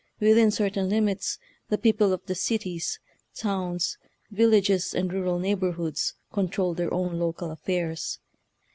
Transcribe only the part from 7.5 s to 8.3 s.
affairs.